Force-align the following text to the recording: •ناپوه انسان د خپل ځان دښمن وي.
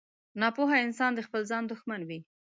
•ناپوه 0.39 0.73
انسان 0.85 1.11
د 1.15 1.19
خپل 1.27 1.41
ځان 1.51 1.63
دښمن 1.71 2.01
وي. 2.09 2.19